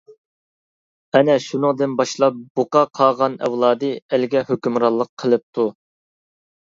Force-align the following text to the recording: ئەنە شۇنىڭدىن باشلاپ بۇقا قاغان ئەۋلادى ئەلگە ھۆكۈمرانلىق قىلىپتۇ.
ئەنە 1.17 1.35
شۇنىڭدىن 1.47 1.93
باشلاپ 1.99 2.39
بۇقا 2.61 2.83
قاغان 3.01 3.35
ئەۋلادى 3.49 3.93
ئەلگە 4.17 4.43
ھۆكۈمرانلىق 4.51 5.13
قىلىپتۇ. 5.25 5.69